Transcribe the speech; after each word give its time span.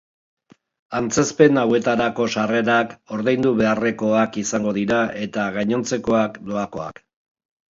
Antzezpen 0.99 1.59
hauetarako 1.63 2.25
sarrerak 2.35 2.95
ordaindu 3.17 3.53
beharrekoak 3.61 4.41
izango 4.45 4.75
dira 4.79 4.99
eta 5.27 5.47
gainontzekoak, 5.59 6.41
doakoak. 6.51 7.05